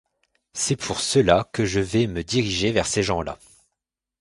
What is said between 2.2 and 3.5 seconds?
diriger vers ces gens-là.